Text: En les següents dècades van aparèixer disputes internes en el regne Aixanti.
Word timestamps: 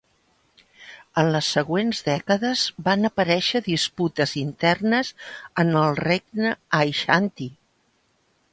En 1.23 1.27
les 1.35 1.49
següents 1.57 1.99
dècades 2.07 2.63
van 2.87 3.09
aparèixer 3.09 3.61
disputes 3.67 4.35
internes 4.43 5.13
en 5.65 5.71
el 5.85 5.95
regne 6.03 6.55
Aixanti. 6.83 7.51